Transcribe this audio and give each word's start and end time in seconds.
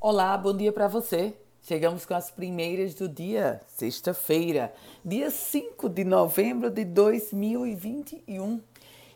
Olá, 0.00 0.38
bom 0.38 0.56
dia 0.56 0.72
para 0.72 0.86
você. 0.86 1.34
Chegamos 1.60 2.06
com 2.06 2.14
as 2.14 2.30
primeiras 2.30 2.94
do 2.94 3.08
dia, 3.08 3.60
sexta-feira, 3.66 4.72
dia 5.04 5.28
5 5.28 5.88
de 5.88 6.04
novembro 6.04 6.70
de 6.70 6.84
2021. 6.84 8.60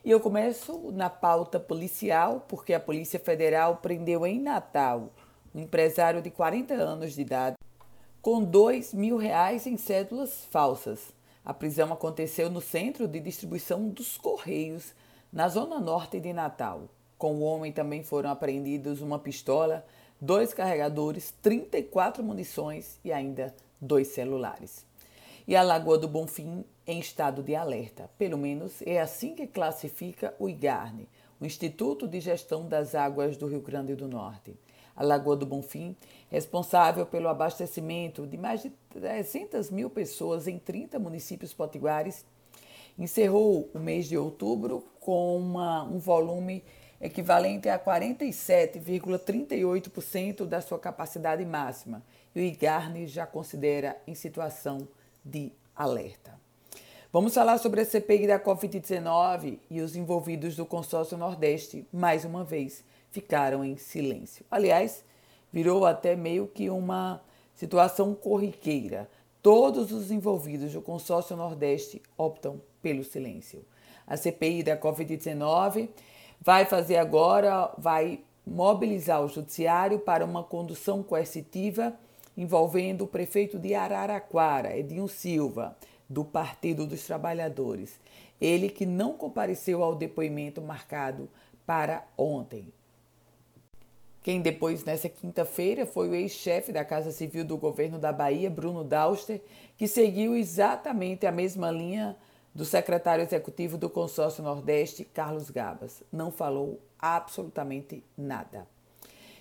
E 0.05 0.11
eu 0.11 0.19
começo 0.19 0.91
na 0.91 1.09
pauta 1.09 1.61
policial, 1.61 2.45
porque 2.49 2.75
a 2.75 2.81
Polícia 2.81 3.21
Federal 3.21 3.77
prendeu 3.77 4.27
em 4.27 4.41
Natal 4.41 5.11
um 5.55 5.61
empresário 5.61 6.21
de 6.21 6.33
40 6.33 6.75
anos 6.75 7.13
de 7.13 7.21
idade 7.21 7.57
com 8.21 8.43
2 8.43 8.93
mil 8.93 9.17
reais 9.17 9.69
em 9.69 9.77
cédulas 9.77 10.49
falsas. 10.51 11.15
A 11.45 11.55
prisão 11.55 11.93
aconteceu 11.93 12.51
no 12.51 12.61
centro 12.61 13.07
de 13.07 13.21
distribuição 13.21 13.89
dos 13.89 14.19
Correios, 14.19 14.93
na 15.33 15.49
zona 15.49 15.79
norte 15.79 16.19
de 16.19 16.33
Natal. 16.33 16.89
Com 17.17 17.37
o 17.37 17.43
homem 17.43 17.71
também 17.71 18.03
foram 18.03 18.31
apreendidos 18.31 19.01
uma 19.01 19.17
pistola, 19.17 19.87
dois 20.23 20.55
carregadores, 20.55 21.35
34 21.43 22.23
munições 22.23 23.01
e 23.05 23.13
ainda 23.13 23.53
dois 23.81 24.07
celulares. 24.07 24.87
E 25.49 25.57
a 25.57 25.63
Lagoa 25.65 25.99
do 25.99 26.07
Bonfim 26.07 26.65
em 26.87 27.01
estado 27.01 27.43
de 27.43 27.57
alerta. 27.57 28.09
Pelo 28.17 28.39
menos 28.39 28.81
é 28.83 29.01
assim 29.01 29.35
que 29.35 29.49
classifica 29.49 30.33
o 30.39 30.49
IGARNE, 30.49 31.09
o 31.41 31.45
Instituto 31.45 32.07
de 32.07 32.21
Gestão 32.21 32.69
das 32.69 32.95
Águas 32.95 33.37
do 33.37 33.49
Rio 33.49 33.61
Grande 33.61 33.97
do 33.97 34.07
Norte. 34.07 34.55
A 34.95 35.03
Lagoa 35.03 35.35
do 35.35 35.45
Bonfim, 35.45 35.97
responsável 36.31 37.05
pelo 37.05 37.27
abastecimento 37.27 38.25
de 38.25 38.39
mais 38.39 38.63
de 38.63 38.71
300 38.91 39.71
mil 39.71 39.91
pessoas 39.91 40.47
em 40.47 40.57
30 40.57 41.01
municípios 41.01 41.53
potiguares, 41.53 42.25
encerrou 42.97 43.69
o 43.75 43.79
mês 43.81 44.07
de 44.07 44.17
outubro 44.17 44.85
com 45.01 45.37
uma, 45.37 45.83
um 45.83 45.99
volume 45.99 46.63
equivalente 47.03 47.69
a 47.69 47.79
47,38% 47.79 50.47
da 50.47 50.61
sua 50.61 50.79
capacidade 50.79 51.45
máxima, 51.45 52.05
e 52.35 52.41
o 52.41 52.43
IGARNE 52.43 53.07
já 53.09 53.27
considera 53.27 53.97
em 54.07 54.15
situação 54.15 54.89
de 55.25 55.51
alerta. 55.75 56.41
Vamos 57.13 57.35
falar 57.35 57.59
sobre 57.59 57.81
a 57.81 57.85
CPI 57.85 58.29
da 58.29 58.41
Covid-19 58.41 59.59
e 59.69 59.81
os 59.81 59.97
envolvidos 59.97 60.55
do 60.57 60.65
consórcio 60.65 61.19
Nordeste, 61.19 61.85
mais 61.93 62.25
uma 62.25 62.45
vez, 62.45 62.85
ficaram 63.11 63.65
em 63.65 63.77
silêncio. 63.77 64.47
Aliás, 64.51 65.05
virou 65.53 65.85
até 65.85 66.17
meio 66.17 66.47
que 66.47 66.71
uma 66.71 67.21
situação 67.55 68.15
corriqueira. 68.15 69.11
Todos 69.43 69.93
os 69.93 70.11
envolvidos 70.11 70.73
do 70.73 70.81
consórcio 70.81 71.37
Nordeste 71.37 72.01
optam 72.17 72.63
pelo 72.81 73.05
silêncio. 73.05 73.63
A 74.07 74.17
CPI 74.17 74.63
da 74.63 74.75
Covid-19 74.77 75.91
vai 76.45 76.65
fazer 76.65 76.97
agora, 76.97 77.73
vai 77.79 78.21
mobilizar 78.45 79.23
o 79.23 79.29
judiciário 79.29 80.01
para 80.01 80.25
uma 80.25 80.43
condução 80.43 81.03
coercitiva 81.03 81.95
envolvendo 82.37 83.05
o 83.05 83.07
prefeito 83.07 83.59
de 83.59 83.75
Araraquara, 83.75 84.77
Edinho 84.77 85.07
Silva, 85.07 85.77
do 86.09 86.25
Partido 86.25 86.85
dos 86.85 87.05
Trabalhadores. 87.05 88.01
Ele 88.41 88.69
que 88.69 88.85
não 88.85 89.13
compareceu 89.13 89.85
ao 89.85 89.95
depoimento 89.95 90.61
marcado 90.61 91.29
para 91.65 92.05
ontem. 92.19 92.73
Quem 94.23 94.41
depois, 94.41 94.85
nessa 94.85 95.09
quinta-feira, 95.09 95.87
foi 95.87 96.09
o 96.09 96.15
ex-chefe 96.15 96.73
da 96.73 96.85
Casa 96.85 97.13
Civil 97.13 97.45
do 97.45 97.57
governo 97.57 97.99
da 97.99 98.13
Bahia, 98.13 98.51
Bruno 98.51 98.83
Dauster, 98.83 99.41
que 99.77 99.87
seguiu 99.87 100.35
exatamente 100.35 101.27
a 101.27 101.33
mesma 101.33 101.71
linha 101.71 102.17
do 102.55 102.65
secretário 102.65 103.23
executivo 103.25 103.79
do 103.79 103.89
Consórcio 103.89 104.43
Nordeste, 104.43 105.05
Carlos 105.05 105.51
Gabas. 105.51 106.03
Não 106.13 106.31
falou 106.31 106.81
absolutamente 106.99 108.05
nada. 108.17 108.67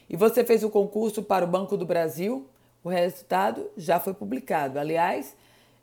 E 0.09 0.16
você 0.16 0.44
fez 0.44 0.64
o 0.64 0.70
concurso 0.70 1.22
para 1.22 1.45
o 1.45 1.48
Banco 1.48 1.78
do 1.78 1.86
Brasil? 1.86 2.48
O 2.84 2.90
resultado 2.90 3.70
já 3.78 4.00
foi 4.00 4.14
publicado. 4.14 4.80
Aliás, 4.80 5.36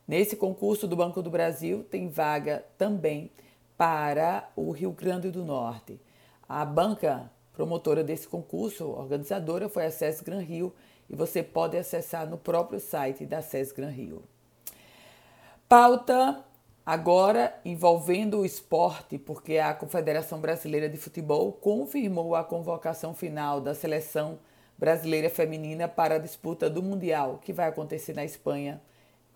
nesse 0.06 0.36
concurso 0.36 0.86
do 0.88 0.96
Banco 0.96 1.22
do 1.22 1.30
Brasil 1.30 1.84
tem 1.90 2.08
vaga 2.08 2.64
também 2.76 3.30
para 3.76 4.48
o 4.56 4.70
Rio 4.70 4.90
Grande 4.90 5.30
do 5.30 5.44
Norte. 5.44 6.00
A 6.48 6.64
banca 6.64 7.30
promotora 7.52 8.02
desse 8.02 8.26
concurso, 8.26 8.88
organizadora, 8.88 9.68
foi 9.68 9.86
a 9.86 9.90
SES 9.90 10.20
Gran 10.20 10.40
Rio 10.40 10.72
e 11.08 11.16
você 11.16 11.42
pode 11.42 11.76
acessar 11.76 12.28
no 12.28 12.38
próprio 12.38 12.80
site 12.80 13.24
da 13.24 13.42
SES 13.42 13.72
Gran 13.72 13.90
Rio. 13.90 14.22
Pauta 15.68 16.44
Agora, 16.90 17.54
envolvendo 17.66 18.38
o 18.38 18.46
esporte, 18.46 19.18
porque 19.18 19.58
a 19.58 19.74
Confederação 19.74 20.40
Brasileira 20.40 20.88
de 20.88 20.96
Futebol 20.96 21.52
confirmou 21.52 22.34
a 22.34 22.42
convocação 22.42 23.12
final 23.12 23.60
da 23.60 23.74
seleção 23.74 24.38
brasileira 24.78 25.28
feminina 25.28 25.86
para 25.86 26.14
a 26.14 26.18
disputa 26.18 26.70
do 26.70 26.82
Mundial, 26.82 27.40
que 27.44 27.52
vai 27.52 27.68
acontecer 27.68 28.14
na 28.14 28.24
Espanha 28.24 28.80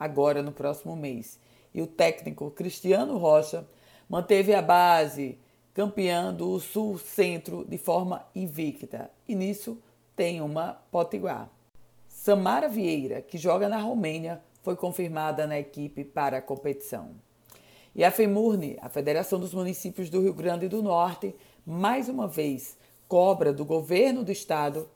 agora 0.00 0.42
no 0.42 0.50
próximo 0.50 0.96
mês. 0.96 1.38
E 1.74 1.82
o 1.82 1.86
técnico 1.86 2.50
Cristiano 2.52 3.18
Rocha 3.18 3.68
manteve 4.08 4.54
a 4.54 4.62
base 4.62 5.38
campeã 5.74 6.32
do 6.32 6.58
Sul-Centro 6.58 7.66
de 7.68 7.76
forma 7.76 8.26
invicta. 8.34 9.10
E 9.28 9.34
nisso 9.34 9.78
tem 10.16 10.40
uma 10.40 10.80
potiguar. 10.90 11.50
Samara 12.08 12.66
Vieira, 12.66 13.20
que 13.20 13.36
joga 13.36 13.68
na 13.68 13.76
Romênia, 13.76 14.42
foi 14.62 14.74
confirmada 14.74 15.46
na 15.46 15.58
equipe 15.58 16.02
para 16.02 16.38
a 16.38 16.42
competição. 16.42 17.10
E 17.94 18.02
a 18.04 18.10
FEMURNE, 18.10 18.78
a 18.80 18.88
Federação 18.88 19.38
dos 19.38 19.52
Municípios 19.52 20.08
do 20.08 20.22
Rio 20.22 20.32
Grande 20.32 20.66
do 20.66 20.82
Norte, 20.82 21.34
mais 21.66 22.08
uma 22.08 22.26
vez 22.26 22.76
cobra 23.06 23.52
do 23.52 23.64
governo 23.66 24.24
do 24.24 24.32
estado 24.32 24.88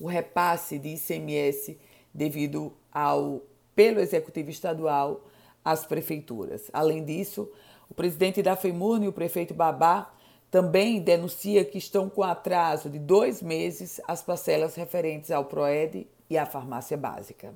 o 0.00 0.06
repasse 0.06 0.78
de 0.78 0.88
ICMS 0.94 1.78
devido 2.12 2.72
ao 2.92 3.40
pelo 3.74 4.00
executivo 4.00 4.50
estadual 4.50 5.24
às 5.64 5.86
prefeituras. 5.86 6.68
Além 6.72 7.04
disso, 7.04 7.48
o 7.88 7.94
presidente 7.94 8.42
da 8.42 8.56
FEMURNE, 8.56 9.06
o 9.06 9.12
prefeito 9.12 9.54
Babá, 9.54 10.12
também 10.50 11.00
denuncia 11.00 11.64
que 11.64 11.78
estão 11.78 12.08
com 12.08 12.22
atraso 12.22 12.90
de 12.90 12.98
dois 12.98 13.40
meses 13.40 14.00
as 14.08 14.22
parcelas 14.22 14.74
referentes 14.74 15.30
ao 15.30 15.44
PROED 15.44 16.06
e 16.28 16.36
à 16.36 16.46
farmácia 16.46 16.96
básica. 16.96 17.54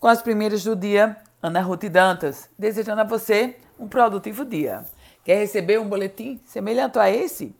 Com 0.00 0.06
as 0.06 0.22
primeiras 0.22 0.62
do 0.62 0.76
dia, 0.76 1.16
Ana 1.42 1.60
Ruth 1.60 1.86
Dantas, 1.86 2.48
desejando 2.56 3.00
a 3.00 3.04
você 3.04 3.56
um 3.76 3.88
produtivo 3.88 4.44
dia. 4.44 4.84
Quer 5.24 5.40
receber 5.40 5.80
um 5.80 5.88
boletim 5.88 6.40
semelhante 6.44 7.00
a 7.00 7.10
esse? 7.10 7.52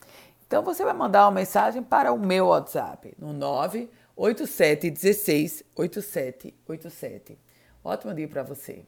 Então 0.46 0.62
você 0.62 0.84
vai 0.84 0.94
mandar 0.94 1.24
uma 1.24 1.32
mensagem 1.32 1.82
para 1.82 2.12
o 2.12 2.18
meu 2.18 2.46
WhatsApp 2.46 3.12
no 3.18 3.32
98716 3.32 5.64
8787. 5.74 7.36
Ótimo 7.82 8.14
dia 8.14 8.28
para 8.28 8.44
você. 8.44 8.84